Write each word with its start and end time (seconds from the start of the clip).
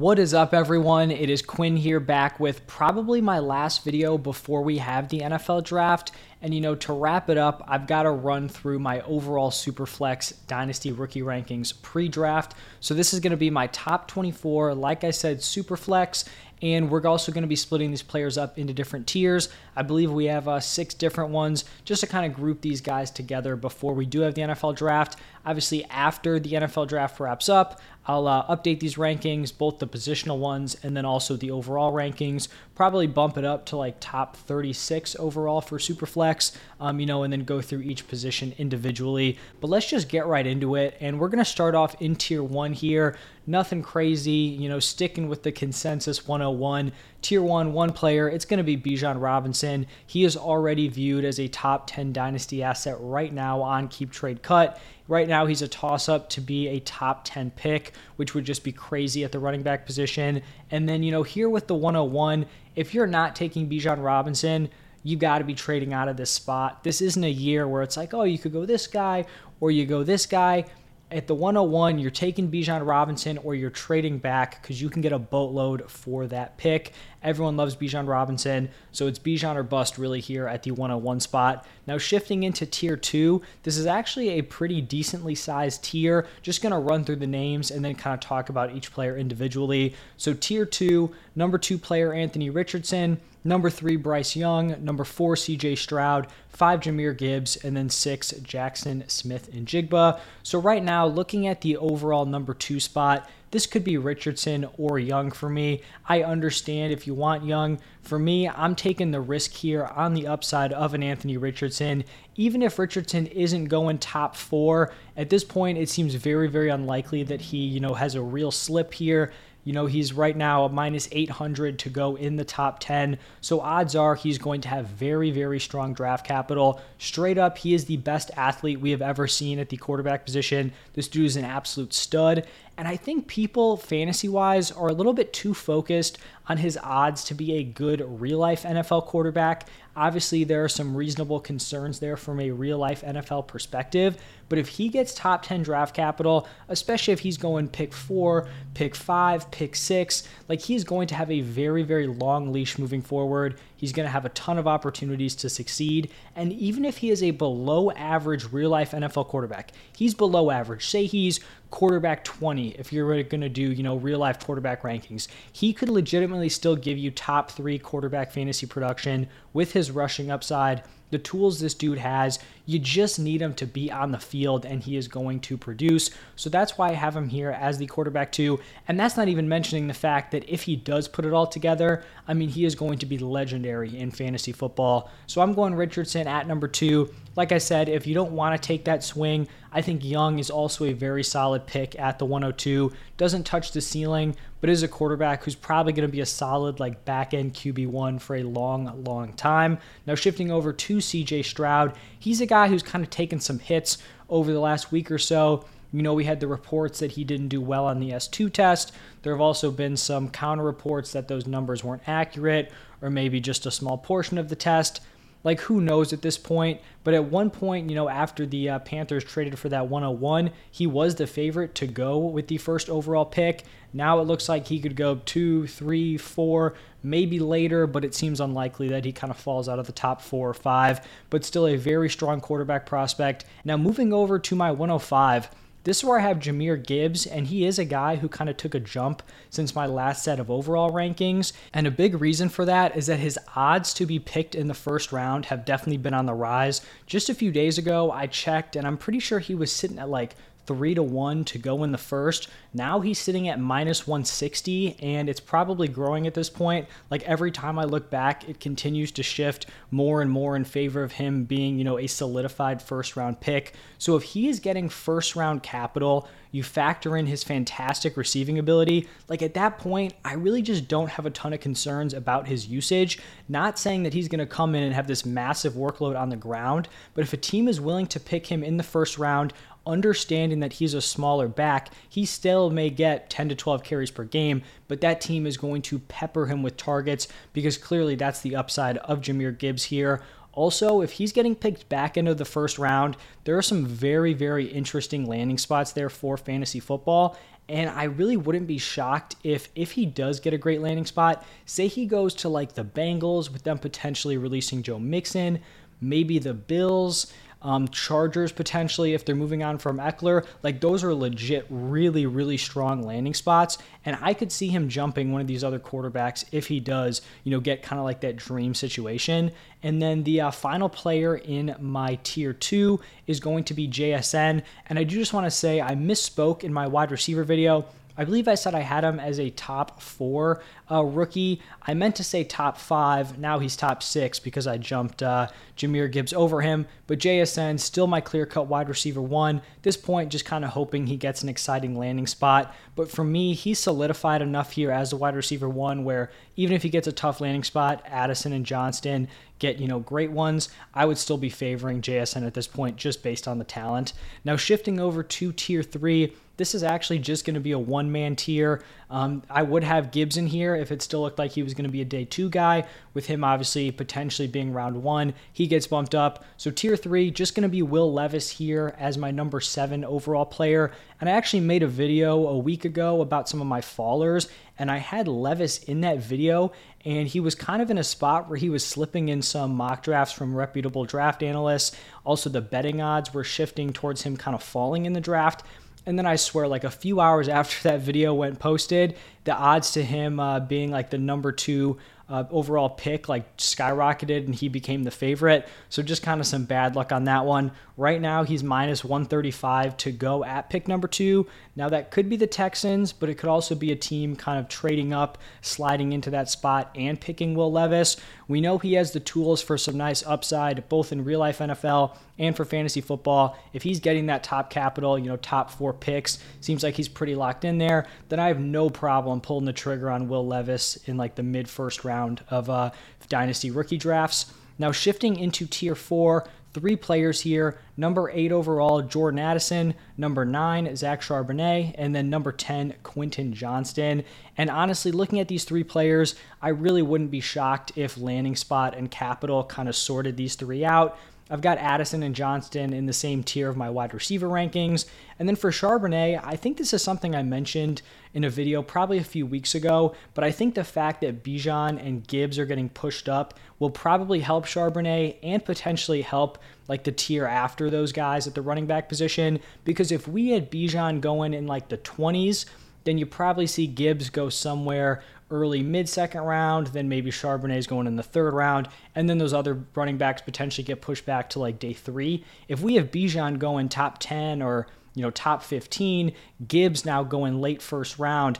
What 0.00 0.18
is 0.18 0.32
up, 0.32 0.54
everyone? 0.54 1.10
It 1.10 1.28
is 1.28 1.42
Quinn 1.42 1.76
here 1.76 2.00
back 2.00 2.40
with 2.40 2.66
probably 2.66 3.20
my 3.20 3.38
last 3.38 3.84
video 3.84 4.16
before 4.16 4.62
we 4.62 4.78
have 4.78 5.10
the 5.10 5.20
NFL 5.20 5.64
draft. 5.64 6.12
And 6.40 6.54
you 6.54 6.62
know, 6.62 6.74
to 6.76 6.94
wrap 6.94 7.28
it 7.28 7.36
up, 7.36 7.62
I've 7.68 7.86
got 7.86 8.04
to 8.04 8.10
run 8.10 8.48
through 8.48 8.78
my 8.78 9.02
overall 9.02 9.50
Superflex 9.50 10.32
Dynasty 10.46 10.90
rookie 10.90 11.20
rankings 11.20 11.74
pre 11.82 12.08
draft. 12.08 12.54
So 12.80 12.94
this 12.94 13.12
is 13.12 13.20
going 13.20 13.32
to 13.32 13.36
be 13.36 13.50
my 13.50 13.66
top 13.66 14.08
24, 14.08 14.74
like 14.74 15.04
I 15.04 15.10
said, 15.10 15.40
Superflex. 15.40 16.24
And 16.62 16.90
we're 16.90 17.06
also 17.06 17.30
going 17.30 17.42
to 17.42 17.48
be 17.48 17.56
splitting 17.56 17.90
these 17.90 18.02
players 18.02 18.38
up 18.38 18.58
into 18.58 18.72
different 18.72 19.06
tiers. 19.06 19.50
I 19.76 19.82
believe 19.82 20.10
we 20.10 20.26
have 20.26 20.48
uh, 20.48 20.60
six 20.60 20.94
different 20.94 21.30
ones 21.30 21.66
just 21.84 22.00
to 22.00 22.06
kind 22.06 22.24
of 22.24 22.34
group 22.34 22.62
these 22.62 22.80
guys 22.80 23.10
together 23.10 23.54
before 23.54 23.94
we 23.94 24.06
do 24.06 24.20
have 24.20 24.34
the 24.34 24.42
NFL 24.42 24.76
draft. 24.76 25.16
Obviously, 25.44 25.84
after 25.86 26.38
the 26.38 26.52
NFL 26.52 26.88
draft 26.88 27.18
wraps 27.20 27.48
up, 27.48 27.80
I'll 28.06 28.26
uh, 28.26 28.56
update 28.56 28.80
these 28.80 28.96
rankings, 28.96 29.56
both 29.56 29.78
the 29.78 29.86
positional 29.86 30.38
ones 30.38 30.76
and 30.82 30.96
then 30.96 31.04
also 31.04 31.36
the 31.36 31.50
overall 31.50 31.92
rankings. 31.92 32.48
Probably 32.74 33.06
bump 33.06 33.38
it 33.38 33.44
up 33.44 33.66
to 33.66 33.76
like 33.76 33.96
top 34.00 34.36
36 34.36 35.16
overall 35.18 35.60
for 35.60 35.78
Superflex, 35.78 36.56
um, 36.80 36.98
you 36.98 37.06
know, 37.06 37.22
and 37.22 37.32
then 37.32 37.44
go 37.44 37.60
through 37.60 37.82
each 37.82 38.08
position 38.08 38.54
individually. 38.58 39.38
But 39.60 39.68
let's 39.68 39.88
just 39.88 40.08
get 40.08 40.26
right 40.26 40.46
into 40.46 40.74
it. 40.74 40.96
And 41.00 41.20
we're 41.20 41.28
going 41.28 41.44
to 41.44 41.44
start 41.44 41.74
off 41.74 41.94
in 42.00 42.16
tier 42.16 42.42
one 42.42 42.72
here. 42.72 43.16
Nothing 43.46 43.82
crazy, 43.82 44.30
you 44.30 44.68
know, 44.68 44.80
sticking 44.80 45.28
with 45.28 45.42
the 45.42 45.52
consensus 45.52 46.26
101. 46.26 46.92
Tier 47.22 47.42
one, 47.42 47.72
one 47.72 47.92
player, 47.92 48.28
it's 48.28 48.44
going 48.44 48.58
to 48.58 48.64
be 48.64 48.76
Bijan 48.76 49.20
Robinson. 49.20 49.86
He 50.06 50.24
is 50.24 50.36
already 50.36 50.88
viewed 50.88 51.24
as 51.24 51.38
a 51.38 51.48
top 51.48 51.86
10 51.86 52.12
dynasty 52.12 52.62
asset 52.62 52.96
right 52.98 53.32
now 53.32 53.60
on 53.60 53.88
Keep 53.88 54.10
Trade 54.10 54.42
Cut. 54.42 54.80
Right 55.06 55.28
now, 55.28 55.44
he's 55.44 55.60
a 55.60 55.68
toss 55.68 56.08
up 56.08 56.30
to 56.30 56.40
be 56.40 56.68
a 56.68 56.80
top 56.80 57.22
10 57.24 57.50
pick, 57.50 57.92
which 58.16 58.34
would 58.34 58.44
just 58.44 58.64
be 58.64 58.72
crazy 58.72 59.22
at 59.22 59.32
the 59.32 59.38
running 59.38 59.62
back 59.62 59.84
position. 59.84 60.42
And 60.70 60.88
then, 60.88 61.02
you 61.02 61.10
know, 61.10 61.22
here 61.22 61.50
with 61.50 61.66
the 61.66 61.74
101, 61.74 62.46
if 62.74 62.94
you're 62.94 63.06
not 63.06 63.36
taking 63.36 63.68
Bijan 63.68 64.02
Robinson, 64.02 64.70
you 65.02 65.16
got 65.16 65.38
to 65.38 65.44
be 65.44 65.54
trading 65.54 65.92
out 65.92 66.08
of 66.08 66.16
this 66.16 66.30
spot. 66.30 66.84
This 66.84 67.00
isn't 67.00 67.24
a 67.24 67.30
year 67.30 67.66
where 67.66 67.82
it's 67.82 67.96
like, 67.96 68.14
oh, 68.14 68.24
you 68.24 68.38
could 68.38 68.52
go 68.52 68.64
this 68.64 68.86
guy 68.86 69.26
or 69.60 69.70
you 69.70 69.86
go 69.86 70.02
this 70.02 70.26
guy 70.26 70.64
at 71.10 71.26
the 71.26 71.34
101, 71.34 71.98
you're 71.98 72.10
taking 72.10 72.50
Bijan 72.50 72.86
Robinson 72.86 73.38
or 73.38 73.54
you're 73.54 73.70
trading 73.70 74.18
back 74.18 74.62
because 74.62 74.80
you 74.80 74.88
can 74.88 75.02
get 75.02 75.12
a 75.12 75.18
boatload 75.18 75.90
for 75.90 76.26
that 76.28 76.56
pick. 76.56 76.92
Everyone 77.22 77.56
loves 77.56 77.74
Bijan 77.74 78.06
Robinson, 78.06 78.70
so 78.92 79.06
it's 79.06 79.18
Bijan 79.18 79.56
or 79.56 79.62
bust 79.62 79.98
really 79.98 80.20
here 80.20 80.46
at 80.46 80.62
the 80.62 80.70
101 80.70 81.20
spot. 81.20 81.66
Now, 81.86 81.98
shifting 81.98 82.44
into 82.44 82.64
tier 82.64 82.96
two, 82.96 83.42
this 83.64 83.76
is 83.76 83.86
actually 83.86 84.30
a 84.30 84.42
pretty 84.42 84.80
decently 84.80 85.34
sized 85.34 85.84
tier. 85.84 86.26
Just 86.42 86.62
going 86.62 86.72
to 86.72 86.78
run 86.78 87.04
through 87.04 87.16
the 87.16 87.26
names 87.26 87.70
and 87.70 87.84
then 87.84 87.96
kind 87.96 88.14
of 88.14 88.20
talk 88.20 88.48
about 88.48 88.74
each 88.74 88.92
player 88.92 89.16
individually. 89.16 89.94
So, 90.16 90.32
tier 90.32 90.64
two, 90.64 91.12
number 91.34 91.58
two 91.58 91.76
player 91.76 92.12
Anthony 92.12 92.50
Richardson. 92.50 93.20
Number 93.42 93.70
three, 93.70 93.96
Bryce 93.96 94.36
Young. 94.36 94.84
Number 94.84 95.04
four, 95.04 95.34
CJ 95.34 95.78
Stroud. 95.78 96.26
Five, 96.48 96.80
Jahmyr 96.80 97.16
Gibbs. 97.16 97.56
And 97.56 97.76
then 97.76 97.88
six, 97.88 98.32
Jaxon 98.32 99.10
Smith-Njigba. 99.10 100.20
So, 100.42 100.58
right 100.58 100.82
now, 100.82 101.06
looking 101.06 101.46
at 101.46 101.62
the 101.62 101.76
overall 101.78 102.26
number 102.26 102.52
two 102.52 102.80
spot, 102.80 103.28
this 103.50 103.66
could 103.66 103.82
be 103.82 103.98
Richardson 103.98 104.68
or 104.78 104.98
Young 104.98 105.30
for 105.30 105.48
me. 105.48 105.82
I 106.08 106.22
understand 106.22 106.92
if 106.92 107.06
you 107.06 107.14
want 107.14 107.44
Young. 107.44 107.80
For 108.02 108.18
me, 108.18 108.48
I'm 108.48 108.76
taking 108.76 109.10
the 109.10 109.20
risk 109.20 109.52
here 109.52 109.86
on 109.86 110.14
the 110.14 110.26
upside 110.26 110.72
of 110.72 110.94
an 110.94 111.02
Anthony 111.02 111.36
Richardson. 111.36 112.04
Even 112.36 112.62
if 112.62 112.78
Richardson 112.78 113.26
isn't 113.26 113.64
going 113.64 113.98
top 113.98 114.36
four, 114.36 114.92
at 115.16 115.30
this 115.30 115.42
point, 115.42 115.78
it 115.78 115.88
seems 115.88 116.14
very, 116.14 116.48
very 116.48 116.68
unlikely 116.68 117.24
that 117.24 117.40
he, 117.40 117.58
you 117.58 117.80
know, 117.80 117.94
has 117.94 118.14
a 118.14 118.22
real 118.22 118.50
slip 118.50 118.94
here. 118.94 119.32
You 119.64 119.72
know, 119.72 119.86
he's 119.86 120.12
right 120.12 120.36
now 120.36 120.64
a 120.64 120.68
minus 120.68 121.08
800 121.12 121.78
to 121.80 121.90
go 121.90 122.16
in 122.16 122.36
the 122.36 122.44
top 122.44 122.80
10. 122.80 123.18
So 123.40 123.60
odds 123.60 123.94
are 123.94 124.14
he's 124.14 124.38
going 124.38 124.62
to 124.62 124.68
have 124.68 124.86
very, 124.86 125.30
very 125.30 125.60
strong 125.60 125.92
draft 125.92 126.26
capital. 126.26 126.80
Straight 126.98 127.38
up, 127.38 127.58
he 127.58 127.74
is 127.74 127.84
the 127.84 127.98
best 127.98 128.30
athlete 128.36 128.80
we 128.80 128.90
have 128.90 129.02
ever 129.02 129.26
seen 129.26 129.58
at 129.58 129.68
the 129.68 129.76
quarterback 129.76 130.24
position. 130.24 130.72
This 130.94 131.08
dude 131.08 131.26
is 131.26 131.36
an 131.36 131.44
absolute 131.44 131.92
stud. 131.92 132.46
And 132.80 132.88
I 132.88 132.96
think 132.96 133.26
people, 133.26 133.76
fantasy 133.76 134.26
wise, 134.26 134.72
are 134.72 134.88
a 134.88 134.94
little 134.94 135.12
bit 135.12 135.34
too 135.34 135.52
focused 135.52 136.16
on 136.48 136.56
his 136.56 136.78
odds 136.82 137.24
to 137.24 137.34
be 137.34 137.56
a 137.56 137.62
good 137.62 138.02
real 138.18 138.38
life 138.38 138.62
NFL 138.62 139.04
quarterback. 139.04 139.68
Obviously, 139.94 140.44
there 140.44 140.64
are 140.64 140.68
some 140.70 140.96
reasonable 140.96 141.40
concerns 141.40 142.00
there 142.00 142.16
from 142.16 142.40
a 142.40 142.50
real 142.50 142.78
life 142.78 143.02
NFL 143.02 143.48
perspective. 143.48 144.16
But 144.48 144.58
if 144.58 144.68
he 144.68 144.88
gets 144.88 145.12
top 145.12 145.42
10 145.42 145.62
draft 145.62 145.94
capital, 145.94 146.48
especially 146.70 147.12
if 147.12 147.20
he's 147.20 147.36
going 147.36 147.68
pick 147.68 147.92
four, 147.92 148.48
pick 148.72 148.96
five, 148.96 149.50
pick 149.50 149.76
six, 149.76 150.26
like 150.48 150.62
he's 150.62 150.82
going 150.82 151.06
to 151.08 151.14
have 151.14 151.30
a 151.30 151.42
very, 151.42 151.82
very 151.82 152.06
long 152.06 152.50
leash 152.50 152.78
moving 152.78 153.02
forward. 153.02 153.60
He's 153.80 153.92
going 153.92 154.04
to 154.04 154.12
have 154.12 154.26
a 154.26 154.30
ton 154.30 154.58
of 154.58 154.68
opportunities 154.68 155.34
to 155.36 155.48
succeed. 155.48 156.10
And 156.36 156.52
even 156.52 156.84
if 156.84 156.98
he 156.98 157.08
is 157.08 157.22
a 157.22 157.30
below 157.30 157.90
average 157.92 158.52
real 158.52 158.68
life 158.68 158.90
NFL 158.90 159.28
quarterback, 159.28 159.72
he's 159.96 160.14
below 160.14 160.50
average. 160.50 160.86
Say 160.86 161.06
he's 161.06 161.40
quarterback 161.70 162.22
20 162.24 162.72
if 162.72 162.92
you're 162.92 163.22
going 163.22 163.40
to 163.40 163.48
do, 163.48 163.72
you 163.72 163.82
know, 163.82 163.96
real 163.96 164.18
life 164.18 164.38
quarterback 164.38 164.82
rankings. 164.82 165.28
He 165.50 165.72
could 165.72 165.88
legitimately 165.88 166.50
still 166.50 166.76
give 166.76 166.98
you 166.98 167.10
top 167.10 167.50
3 167.50 167.78
quarterback 167.78 168.32
fantasy 168.32 168.66
production 168.66 169.28
with 169.54 169.72
his 169.72 169.90
rushing 169.90 170.30
upside 170.30 170.82
the 171.10 171.18
tools 171.18 171.58
this 171.58 171.74
dude 171.74 171.98
has. 171.98 172.38
You 172.70 172.78
just 172.78 173.18
need 173.18 173.42
him 173.42 173.54
to 173.54 173.66
be 173.66 173.90
on 173.90 174.12
the 174.12 174.20
field 174.20 174.64
and 174.64 174.80
he 174.80 174.96
is 174.96 175.08
going 175.08 175.40
to 175.40 175.58
produce. 175.58 176.10
So 176.36 176.48
that's 176.48 176.78
why 176.78 176.90
I 176.90 176.92
have 176.92 177.16
him 177.16 177.28
here 177.28 177.50
as 177.50 177.78
the 177.78 177.86
quarterback 177.86 178.30
too. 178.30 178.60
And 178.86 178.98
that's 178.98 179.16
not 179.16 179.26
even 179.26 179.48
mentioning 179.48 179.88
the 179.88 179.94
fact 179.94 180.30
that 180.30 180.48
if 180.48 180.62
he 180.62 180.76
does 180.76 181.08
put 181.08 181.24
it 181.24 181.32
all 181.32 181.48
together, 181.48 182.04
I 182.28 182.34
mean, 182.34 182.48
he 182.48 182.64
is 182.64 182.76
going 182.76 182.98
to 182.98 183.06
be 183.06 183.18
legendary 183.18 183.98
in 183.98 184.12
fantasy 184.12 184.52
football. 184.52 185.10
So 185.26 185.40
I'm 185.40 185.52
going 185.52 185.74
Richardson 185.74 186.28
at 186.28 186.46
number 186.46 186.68
two. 186.68 187.12
Like 187.34 187.50
I 187.50 187.58
said, 187.58 187.88
if 187.88 188.06
you 188.06 188.14
don't 188.14 188.32
want 188.32 188.60
to 188.60 188.64
take 188.64 188.84
that 188.84 189.02
swing, 189.02 189.48
I 189.72 189.82
think 189.82 190.04
Young 190.04 190.38
is 190.38 190.50
also 190.50 190.84
a 190.84 190.92
very 190.92 191.22
solid 191.22 191.66
pick 191.66 191.98
at 191.98 192.18
the 192.18 192.24
102. 192.24 192.92
Doesn't 193.16 193.44
touch 193.44 193.72
the 193.72 193.80
ceiling, 193.80 194.36
but 194.60 194.68
is 194.68 194.82
a 194.82 194.88
quarterback 194.88 195.44
who's 195.44 195.54
probably 195.54 195.92
going 195.92 196.08
to 196.08 196.12
be 196.12 196.20
a 196.20 196.26
solid 196.26 196.80
like 196.80 197.04
back 197.04 197.32
end 197.34 197.54
QB1 197.54 198.20
for 198.20 198.36
a 198.36 198.42
long, 198.42 199.04
long 199.04 199.32
time. 199.34 199.78
Now 200.06 200.14
shifting 200.14 200.50
over 200.50 200.72
to 200.72 200.96
CJ 200.98 201.44
Stroud, 201.44 201.96
he's 202.18 202.40
a 202.40 202.46
guy 202.46 202.59
who's 202.68 202.82
kind 202.82 203.04
of 203.04 203.10
taken 203.10 203.40
some 203.40 203.58
hits 203.58 203.98
over 204.28 204.52
the 204.52 204.60
last 204.60 204.92
week 204.92 205.10
or 205.10 205.18
so. 205.18 205.64
You 205.92 206.02
know, 206.02 206.14
we 206.14 206.24
had 206.24 206.38
the 206.38 206.46
reports 206.46 207.00
that 207.00 207.12
he 207.12 207.24
didn't 207.24 207.48
do 207.48 207.60
well 207.60 207.86
on 207.86 207.98
the 207.98 208.10
S2 208.10 208.52
test. 208.52 208.92
There 209.22 209.32
have 209.32 209.40
also 209.40 209.70
been 209.70 209.96
some 209.96 210.30
counter 210.30 210.62
reports 210.62 211.12
that 211.12 211.26
those 211.28 211.46
numbers 211.46 211.82
weren't 211.82 212.02
accurate 212.06 212.70
or 213.02 213.10
maybe 213.10 213.40
just 213.40 213.66
a 213.66 213.70
small 213.70 213.98
portion 213.98 214.38
of 214.38 214.48
the 214.48 214.56
test 214.56 215.00
like 215.44 215.60
who 215.60 215.80
knows 215.80 216.12
at 216.12 216.22
this 216.22 216.38
point. 216.38 216.80
But 217.04 217.14
at 217.14 217.24
one 217.24 217.50
point, 217.50 217.88
you 217.88 217.94
know, 217.94 218.08
after 218.08 218.46
the 218.46 218.68
uh, 218.68 218.78
Panthers 218.80 219.24
traded 219.24 219.58
for 219.58 219.68
that 219.70 219.88
101, 219.88 220.50
he 220.70 220.86
was 220.86 221.14
the 221.14 221.26
favorite 221.26 221.74
to 221.76 221.86
go 221.86 222.18
with 222.18 222.48
the 222.48 222.58
first 222.58 222.90
overall 222.90 223.24
pick. 223.24 223.64
Now 223.92 224.20
it 224.20 224.26
looks 224.26 224.48
like 224.48 224.66
he 224.66 224.80
could 224.80 224.96
go 224.96 225.20
two, 225.24 225.66
three, 225.66 226.16
four, 226.16 226.74
maybe 227.02 227.38
later, 227.38 227.86
but 227.86 228.04
it 228.04 228.14
seems 228.14 228.40
unlikely 228.40 228.88
that 228.88 229.04
he 229.04 229.12
kind 229.12 229.30
of 229.30 229.36
falls 229.36 229.68
out 229.68 229.78
of 229.78 229.86
the 229.86 229.92
top 229.92 230.20
four 230.20 230.50
or 230.50 230.54
five. 230.54 231.06
But 231.30 231.44
still 231.44 231.66
a 231.66 231.76
very 231.76 232.10
strong 232.10 232.40
quarterback 232.40 232.86
prospect. 232.86 233.44
Now 233.64 233.76
moving 233.76 234.12
over 234.12 234.38
to 234.38 234.54
my 234.54 234.70
105. 234.70 235.48
This 235.84 235.98
is 235.98 236.04
where 236.04 236.18
I 236.18 236.22
have 236.22 236.40
Jahmyr 236.40 236.84
Gibbs, 236.84 237.24
and 237.24 237.46
he 237.46 237.64
is 237.64 237.78
a 237.78 237.86
guy 237.86 238.16
who 238.16 238.28
kind 238.28 238.50
of 238.50 238.58
took 238.58 238.74
a 238.74 238.80
jump 238.80 239.22
since 239.48 239.74
my 239.74 239.86
last 239.86 240.22
set 240.22 240.38
of 240.38 240.50
overall 240.50 240.90
rankings. 240.90 241.54
And 241.72 241.86
a 241.86 241.90
big 241.90 242.20
reason 242.20 242.50
for 242.50 242.66
that 242.66 242.96
is 242.98 243.06
that 243.06 243.18
his 243.18 243.38
odds 243.56 243.94
to 243.94 244.04
be 244.04 244.18
picked 244.18 244.54
in 244.54 244.68
the 244.68 244.74
first 244.74 245.10
round 245.10 245.46
have 245.46 245.64
definitely 245.64 245.96
been 245.96 246.12
on 246.12 246.26
the 246.26 246.34
rise. 246.34 246.82
Just 247.06 247.30
a 247.30 247.34
few 247.34 247.50
days 247.50 247.78
ago, 247.78 248.10
I 248.10 248.26
checked, 248.26 248.76
and 248.76 248.86
I'm 248.86 248.98
pretty 248.98 249.20
sure 249.20 249.38
he 249.38 249.54
was 249.54 249.72
sitting 249.72 249.98
at 249.98 250.10
like 250.10 250.36
three 250.70 250.94
to 250.94 251.02
one 251.02 251.42
to 251.42 251.58
go 251.58 251.82
in 251.82 251.90
the 251.90 251.98
first. 251.98 252.46
Now 252.72 253.00
he's 253.00 253.18
sitting 253.18 253.48
at 253.48 253.58
minus 253.58 254.06
160, 254.06 255.00
and 255.00 255.28
it's 255.28 255.40
probably 255.40 255.88
growing 255.88 256.28
at 256.28 256.34
this 256.34 256.48
point. 256.48 256.86
Like 257.10 257.24
every 257.24 257.50
time 257.50 257.76
I 257.76 257.82
look 257.82 258.08
back, 258.08 258.48
it 258.48 258.60
continues 258.60 259.10
to 259.12 259.24
shift 259.24 259.66
more 259.90 260.22
and 260.22 260.30
more 260.30 260.54
in 260.54 260.64
favor 260.64 261.02
of 261.02 261.10
him 261.10 261.42
being, 261.42 261.76
you 261.76 261.82
know, 261.82 261.98
a 261.98 262.06
solidified 262.06 262.80
first 262.80 263.16
round 263.16 263.40
pick. 263.40 263.74
So 263.98 264.14
if 264.14 264.22
he 264.22 264.48
is 264.48 264.60
getting 264.60 264.88
first 264.88 265.34
round 265.34 265.64
capital, 265.64 266.28
you 266.52 266.62
factor 266.62 267.16
in 267.16 267.26
his 267.26 267.44
fantastic 267.44 268.16
receiving 268.16 268.58
ability, 268.58 269.08
like 269.28 269.42
at 269.42 269.54
that 269.54 269.78
point, 269.78 270.14
I 270.24 270.34
really 270.34 270.62
just 270.62 270.88
don't 270.88 271.10
have 271.10 271.26
a 271.26 271.30
ton 271.30 271.52
of 271.52 271.60
concerns 271.60 272.12
about 272.12 272.48
his 272.48 272.66
usage. 272.66 273.18
Not 273.48 273.78
saying 273.78 274.02
that 274.02 274.14
he's 274.14 274.28
going 274.28 274.40
to 274.40 274.46
come 274.46 274.74
in 274.74 274.82
and 274.82 274.94
have 274.94 275.06
this 275.06 275.24
massive 275.24 275.74
workload 275.74 276.18
on 276.18 276.28
the 276.28 276.36
ground, 276.36 276.88
but 277.14 277.22
if 277.22 277.32
a 277.32 277.36
team 277.36 277.68
is 277.68 277.80
willing 277.80 278.06
to 278.08 278.20
pick 278.20 278.46
him 278.46 278.64
in 278.64 278.76
the 278.76 278.82
first 278.82 279.18
round, 279.18 279.52
understanding 279.86 280.60
that 280.60 280.74
he's 280.74 280.94
a 280.94 281.00
smaller 281.00 281.48
back, 281.48 281.90
he 282.08 282.24
still 282.24 282.70
may 282.70 282.90
get 282.90 283.30
10 283.30 283.50
to 283.50 283.54
12 283.54 283.82
carries 283.82 284.10
per 284.10 284.24
game, 284.24 284.62
but 284.88 285.00
that 285.00 285.20
team 285.20 285.46
is 285.46 285.56
going 285.56 285.82
to 285.82 285.98
pepper 285.98 286.46
him 286.46 286.62
with 286.62 286.76
targets 286.76 287.28
because 287.52 287.78
clearly 287.78 288.14
that's 288.14 288.40
the 288.40 288.56
upside 288.56 288.98
of 288.98 289.20
Jahmyr 289.20 289.56
Gibbs 289.56 289.84
here. 289.84 290.22
Also, 290.52 291.00
if 291.00 291.12
he's 291.12 291.32
getting 291.32 291.54
picked 291.54 291.88
back 291.88 292.16
into 292.16 292.34
the 292.34 292.44
first 292.44 292.78
round, 292.78 293.16
there 293.44 293.56
are 293.56 293.62
some 293.62 293.86
very, 293.86 294.34
very 294.34 294.66
interesting 294.66 295.26
landing 295.26 295.58
spots 295.58 295.92
there 295.92 296.10
for 296.10 296.36
fantasy 296.36 296.80
football. 296.80 297.36
And 297.68 297.88
I 297.88 298.04
really 298.04 298.36
wouldn't 298.36 298.66
be 298.66 298.78
shocked 298.78 299.36
if 299.44 299.68
if 299.76 299.92
he 299.92 300.04
does 300.04 300.40
get 300.40 300.52
a 300.52 300.58
great 300.58 300.80
landing 300.80 301.06
spot, 301.06 301.46
say 301.66 301.86
he 301.86 302.04
goes 302.04 302.34
to 302.36 302.48
like 302.48 302.74
the 302.74 302.84
Bengals 302.84 303.52
with 303.52 303.62
them 303.62 303.78
potentially 303.78 304.36
releasing 304.36 304.82
Joe 304.82 304.98
Mixon, 304.98 305.60
maybe 306.00 306.40
the 306.40 306.52
Bills 306.54 307.32
um, 307.62 307.88
Chargers 307.88 308.52
potentially 308.52 309.14
if 309.14 309.24
they're 309.24 309.34
moving 309.34 309.62
on 309.62 309.78
from 309.78 309.98
Ekeler. 309.98 310.46
Like 310.62 310.80
those 310.80 311.04
are 311.04 311.14
legit, 311.14 311.66
really, 311.68 312.26
really 312.26 312.56
strong 312.56 313.02
landing 313.02 313.34
spots. 313.34 313.78
And 314.04 314.16
I 314.20 314.34
could 314.34 314.50
see 314.50 314.68
him 314.68 314.88
jumping 314.88 315.32
one 315.32 315.40
of 315.40 315.46
these 315.46 315.62
other 315.62 315.78
quarterbacks 315.78 316.44
if 316.52 316.66
he 316.66 316.80
does, 316.80 317.22
you 317.44 317.50
know, 317.50 317.60
get 317.60 317.82
kind 317.82 317.98
of 317.98 318.04
like 318.04 318.20
that 318.20 318.36
dream 318.36 318.74
situation. 318.74 319.50
And 319.82 320.00
then 320.00 320.24
the 320.24 320.42
uh, 320.42 320.50
final 320.50 320.88
player 320.88 321.36
in 321.36 321.74
my 321.80 322.18
tier 322.22 322.52
two 322.52 323.00
is 323.26 323.40
going 323.40 323.64
to 323.64 323.74
be 323.74 323.88
JSN. 323.88 324.62
And 324.88 324.98
I 324.98 325.04
do 325.04 325.16
just 325.16 325.32
want 325.32 325.46
to 325.46 325.50
say 325.50 325.80
I 325.80 325.94
misspoke 325.94 326.64
in 326.64 326.72
my 326.72 326.86
wide 326.86 327.10
receiver 327.10 327.44
video. 327.44 327.86
I 328.20 328.24
believe 328.24 328.48
I 328.48 328.54
said 328.54 328.74
I 328.74 328.80
had 328.80 329.02
him 329.02 329.18
as 329.18 329.40
a 329.40 329.48
top 329.48 330.02
four 330.02 330.62
uh, 330.90 331.02
rookie. 331.02 331.62
I 331.80 331.94
meant 331.94 332.16
to 332.16 332.24
say 332.24 332.44
top 332.44 332.76
five. 332.76 333.38
Now 333.38 333.60
he's 333.60 333.76
top 333.76 334.02
six 334.02 334.38
because 334.38 334.66
I 334.66 334.76
jumped 334.76 335.22
uh, 335.22 335.48
Jahmyr 335.74 336.12
Gibbs 336.12 336.34
over 336.34 336.60
him. 336.60 336.86
But 337.06 337.18
JSN, 337.18 337.80
still 337.80 338.06
my 338.06 338.20
clear 338.20 338.44
cut 338.44 338.66
wide 338.66 338.90
receiver 338.90 339.22
one. 339.22 339.62
this 339.80 339.96
point, 339.96 340.30
just 340.30 340.44
kind 340.44 340.66
of 340.66 340.72
hoping 340.72 341.06
he 341.06 341.16
gets 341.16 341.42
an 341.42 341.48
exciting 341.48 341.96
landing 341.96 342.26
spot. 342.26 342.74
But 342.94 343.10
for 343.10 343.24
me, 343.24 343.54
he's 343.54 343.78
solidified 343.78 344.42
enough 344.42 344.72
here 344.72 344.90
as 344.90 345.14
a 345.14 345.16
wide 345.16 345.34
receiver 345.34 345.70
one 345.70 346.04
where 346.04 346.30
even 346.56 346.76
if 346.76 346.82
he 346.82 346.90
gets 346.90 347.06
a 347.06 347.12
tough 347.12 347.40
landing 347.40 347.64
spot, 347.64 348.04
Addison 348.04 348.52
and 348.52 348.66
Johnston 348.66 349.28
get, 349.58 349.78
you 349.78 349.88
know, 349.88 350.00
great 350.00 350.30
ones, 350.30 350.68
I 350.92 351.06
would 351.06 351.16
still 351.16 351.38
be 351.38 351.48
favoring 351.48 352.02
JSN 352.02 352.46
at 352.46 352.52
this 352.52 352.66
point 352.66 352.96
just 352.96 353.22
based 353.22 353.48
on 353.48 353.58
the 353.58 353.64
talent. 353.64 354.12
Now, 354.44 354.56
shifting 354.56 355.00
over 355.00 355.22
to 355.22 355.52
tier 355.52 355.82
three, 355.82 356.34
this 356.60 356.74
is 356.74 356.82
actually 356.82 357.18
just 357.18 357.46
going 357.46 357.54
to 357.54 357.60
be 357.60 357.72
a 357.72 357.78
one 357.78 358.12
man 358.12 358.36
tier. 358.36 358.82
Um, 359.08 359.42
I 359.48 359.62
would 359.62 359.82
have 359.82 360.12
Gibbs 360.12 360.36
in 360.36 360.46
here 360.46 360.76
if 360.76 360.92
it 360.92 361.00
still 361.00 361.22
looked 361.22 361.38
like 361.38 361.52
he 361.52 361.62
was 361.62 361.72
going 361.72 361.86
to 361.86 361.90
be 361.90 362.02
a 362.02 362.04
day 362.04 362.26
two 362.26 362.50
guy, 362.50 362.84
with 363.14 363.24
him 363.24 363.42
obviously 363.42 363.90
potentially 363.90 364.46
being 364.46 364.74
round 364.74 365.02
one. 365.02 365.32
He 365.54 365.66
gets 365.66 365.86
bumped 365.86 366.14
up. 366.14 366.44
So 366.58 366.70
tier 366.70 366.98
three, 366.98 367.30
just 367.30 367.54
going 367.54 367.62
to 367.62 367.70
be 367.70 367.80
Will 367.80 368.12
Levis 368.12 368.50
here 368.50 368.94
as 368.98 369.16
my 369.16 369.30
number 369.30 369.58
seven 369.58 370.04
overall 370.04 370.44
player. 370.44 370.92
And 371.18 371.30
I 371.30 371.32
actually 371.32 371.60
made 371.60 371.82
a 371.82 371.88
video 371.88 372.46
a 372.46 372.58
week 372.58 372.84
ago 372.84 373.22
about 373.22 373.48
some 373.48 373.62
of 373.62 373.66
my 373.66 373.80
fallers, 373.80 374.50
and 374.78 374.90
I 374.90 374.98
had 374.98 375.28
Levis 375.28 375.82
in 375.84 376.02
that 376.02 376.18
video, 376.18 376.72
and 377.04 377.26
he 377.26 377.40
was 377.40 377.54
kind 377.54 377.80
of 377.80 377.90
in 377.90 377.98
a 377.98 378.04
spot 378.04 378.48
where 378.48 378.58
he 378.58 378.70
was 378.70 378.86
slipping 378.86 379.30
in 379.30 379.40
some 379.40 379.74
mock 379.74 380.02
drafts 380.02 380.34
from 380.34 380.54
reputable 380.54 381.04
draft 381.04 381.42
analysts. 381.42 381.96
Also, 382.24 382.50
the 382.50 382.60
betting 382.60 383.00
odds 383.00 383.32
were 383.32 383.44
shifting 383.44 383.92
towards 383.92 384.22
him 384.22 384.36
kind 384.36 384.54
of 384.54 384.62
falling 384.62 385.06
in 385.06 385.14
the 385.14 385.20
draft. 385.20 385.64
And 386.06 386.18
then 386.18 386.26
I 386.26 386.36
swear, 386.36 386.66
like 386.66 386.84
a 386.84 386.90
few 386.90 387.20
hours 387.20 387.48
after 387.48 387.76
that 387.88 388.00
video 388.00 388.34
went 388.34 388.58
posted, 388.58 389.16
the 389.44 389.54
odds 389.54 389.92
to 389.92 390.02
him 390.02 390.40
uh, 390.40 390.60
being 390.60 390.90
like 390.90 391.10
the 391.10 391.18
number 391.18 391.52
two 391.52 391.98
uh, 392.30 392.44
overall 392.50 392.88
pick 392.88 393.28
like 393.28 393.56
skyrocketed 393.56 394.44
and 394.44 394.54
he 394.54 394.68
became 394.68 395.02
the 395.02 395.10
favorite. 395.10 395.68
So 395.88 396.00
just 396.00 396.22
kind 396.22 396.40
of 396.40 396.46
some 396.46 396.64
bad 396.64 396.94
luck 396.94 397.10
on 397.10 397.24
that 397.24 397.44
one. 397.44 397.72
Right 397.96 398.20
now 398.20 398.44
he's 398.44 398.62
minus 398.62 399.02
135 399.02 399.96
to 399.98 400.12
go 400.12 400.44
at 400.44 400.70
pick 400.70 400.86
number 400.86 401.08
two. 401.08 401.48
Now 401.74 401.88
that 401.88 402.12
could 402.12 402.28
be 402.28 402.36
the 402.36 402.46
Texans, 402.46 403.12
but 403.12 403.28
it 403.28 403.34
could 403.34 403.48
also 403.48 403.74
be 403.74 403.90
a 403.90 403.96
team 403.96 404.36
kind 404.36 404.60
of 404.60 404.68
trading 404.68 405.12
up, 405.12 405.38
sliding 405.60 406.12
into 406.12 406.30
that 406.30 406.48
spot 406.48 406.92
and 406.94 407.20
picking 407.20 407.54
Will 407.54 407.72
Levis. 407.72 408.16
We 408.50 408.60
know 408.60 408.78
he 408.78 408.94
has 408.94 409.12
the 409.12 409.20
tools 409.20 409.62
for 409.62 409.78
some 409.78 409.96
nice 409.96 410.26
upside, 410.26 410.88
both 410.88 411.12
in 411.12 411.22
real 411.22 411.38
life 411.38 411.60
NFL 411.60 412.16
and 412.36 412.56
for 412.56 412.64
fantasy 412.64 413.00
football. 413.00 413.56
If 413.72 413.84
he's 413.84 414.00
getting 414.00 414.26
that 414.26 414.42
top 414.42 414.70
capital, 414.70 415.16
you 415.16 415.26
know, 415.26 415.36
top 415.36 415.70
four 415.70 415.92
picks, 415.92 416.40
seems 416.60 416.82
like 416.82 416.96
he's 416.96 417.06
pretty 417.06 417.36
locked 417.36 417.64
in 417.64 417.78
there, 417.78 418.08
then 418.28 418.40
I 418.40 418.48
have 418.48 418.58
no 418.58 418.90
problem 418.90 419.40
pulling 419.40 419.66
the 419.66 419.72
trigger 419.72 420.10
on 420.10 420.28
Will 420.28 420.44
Levis 420.44 420.96
in 421.06 421.16
like 421.16 421.36
the 421.36 421.44
mid 421.44 421.68
first 421.68 422.04
round 422.04 422.42
of 422.50 422.68
uh, 422.68 422.90
dynasty 423.28 423.70
rookie 423.70 423.98
drafts. 423.98 424.52
Now, 424.80 424.90
shifting 424.90 425.38
into 425.38 425.66
tier 425.66 425.94
four, 425.94 426.48
three 426.72 426.96
players 426.96 427.40
here. 427.40 427.78
Number 427.96 428.30
eight 428.30 428.52
overall, 428.52 429.02
Jordan 429.02 429.38
Addison. 429.38 429.94
Number 430.16 430.44
nine, 430.44 430.94
Zach 430.96 431.20
Charbonnet. 431.20 431.94
And 431.98 432.14
then 432.14 432.30
number 432.30 432.52
10, 432.52 432.94
Quentin 433.02 433.52
Johnston. 433.52 434.24
And 434.56 434.70
honestly, 434.70 435.12
looking 435.12 435.40
at 435.40 435.48
these 435.48 435.64
three 435.64 435.84
players, 435.84 436.34
I 436.62 436.68
really 436.68 437.02
wouldn't 437.02 437.30
be 437.30 437.40
shocked 437.40 437.92
if 437.96 438.18
landing 438.18 438.56
spot 438.56 438.96
and 438.96 439.10
capital 439.10 439.64
kind 439.64 439.88
of 439.88 439.96
sorted 439.96 440.36
these 440.36 440.54
three 440.54 440.84
out. 440.84 441.18
I've 441.50 441.60
got 441.60 441.78
Addison 441.78 442.22
and 442.22 442.34
Johnston 442.34 442.92
in 442.92 443.06
the 443.06 443.12
same 443.12 443.42
tier 443.42 443.68
of 443.68 443.76
my 443.76 443.90
wide 443.90 444.14
receiver 444.14 444.46
rankings. 444.46 445.04
And 445.38 445.48
then 445.48 445.56
for 445.56 445.70
Charbonnet, 445.70 446.40
I 446.44 446.54
think 446.54 446.76
this 446.76 446.94
is 446.94 447.02
something 447.02 447.34
I 447.34 447.42
mentioned 447.42 448.02
in 448.32 448.44
a 448.44 448.50
video 448.50 448.82
probably 448.82 449.18
a 449.18 449.24
few 449.24 449.44
weeks 449.44 449.74
ago, 449.74 450.14
but 450.34 450.44
I 450.44 450.52
think 450.52 450.74
the 450.76 450.84
fact 450.84 451.22
that 451.22 451.42
Bijan 451.42 452.00
and 452.04 452.26
Gibbs 452.26 452.58
are 452.58 452.66
getting 452.66 452.88
pushed 452.88 453.28
up 453.28 453.58
will 453.80 453.90
probably 453.90 454.40
help 454.40 454.66
Charbonnet 454.66 455.36
and 455.42 455.64
potentially 455.64 456.22
help 456.22 456.58
like 456.86 457.02
the 457.02 457.12
tier 457.12 457.46
after 457.46 457.90
those 457.90 458.12
guys 458.12 458.46
at 458.46 458.54
the 458.54 458.62
running 458.62 458.86
back 458.86 459.08
position. 459.08 459.58
Because 459.84 460.12
if 460.12 460.28
we 460.28 460.50
had 460.50 460.70
Bijan 460.70 461.20
going 461.20 461.54
in 461.54 461.66
like 461.66 461.88
the 461.88 461.98
20s, 461.98 462.66
then 463.04 463.18
you 463.18 463.26
probably 463.26 463.66
see 463.66 463.86
Gibbs 463.86 464.30
go 464.30 464.48
somewhere 464.48 465.22
early 465.50 465.82
mid 465.82 466.08
second 466.08 466.42
round, 466.42 466.88
then 466.88 467.08
maybe 467.08 467.30
Charbonnet 467.30 467.76
is 467.76 467.86
going 467.86 468.06
in 468.06 468.16
the 468.16 468.22
third 468.22 468.54
round, 468.54 468.88
and 469.14 469.28
then 469.28 469.38
those 469.38 469.52
other 469.52 469.84
running 469.94 470.18
backs 470.18 470.42
potentially 470.42 470.84
get 470.84 471.00
pushed 471.00 471.26
back 471.26 471.50
to 471.50 471.58
like 471.58 471.78
day 471.78 471.92
three. 471.92 472.44
If 472.68 472.80
we 472.80 472.94
have 472.94 473.10
Bijan 473.10 473.58
going 473.58 473.88
top 473.88 474.18
10 474.18 474.62
or 474.62 474.86
you 475.14 475.22
know 475.22 475.30
top 475.30 475.62
15, 475.62 476.32
Gibbs 476.66 477.04
now 477.04 477.22
going 477.22 477.60
late 477.60 477.82
first 477.82 478.18
round, 478.18 478.58